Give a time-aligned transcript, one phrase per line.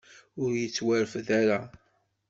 [0.41, 1.59] Ur yettwarfed ara.